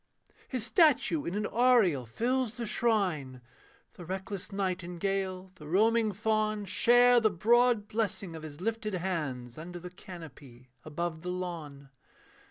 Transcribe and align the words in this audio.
His 0.47 0.65
statue 0.65 1.25
in 1.25 1.35
an 1.35 1.45
aureole 1.45 2.07
fills 2.07 2.57
the 2.57 2.65
shrine, 2.65 3.39
The 3.93 4.03
reckless 4.03 4.51
nightingale, 4.51 5.51
the 5.53 5.67
roaming 5.67 6.11
fawn, 6.11 6.65
Share 6.65 7.19
the 7.19 7.29
broad 7.29 7.87
blessing 7.87 8.35
of 8.35 8.41
his 8.41 8.59
lifted 8.59 8.95
hands, 8.95 9.59
Under 9.59 9.77
the 9.77 9.91
canopy, 9.91 10.71
above 10.83 11.21
the 11.21 11.29
lawn. 11.29 11.91